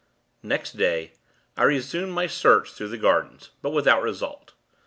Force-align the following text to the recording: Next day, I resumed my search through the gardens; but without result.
Next 0.41 0.71
day, 0.77 1.11
I 1.55 1.61
resumed 1.61 2.11
my 2.13 2.25
search 2.25 2.71
through 2.73 2.87
the 2.87 2.97
gardens; 2.97 3.51
but 3.61 3.69
without 3.69 4.01
result. 4.01 4.53